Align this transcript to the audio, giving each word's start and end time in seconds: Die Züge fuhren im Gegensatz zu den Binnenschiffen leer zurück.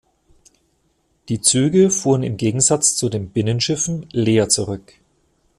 Die 1.29 1.41
Züge 1.41 1.91
fuhren 1.91 2.23
im 2.23 2.35
Gegensatz 2.35 2.95
zu 2.95 3.07
den 3.07 3.29
Binnenschiffen 3.29 4.09
leer 4.13 4.49
zurück. 4.49 4.95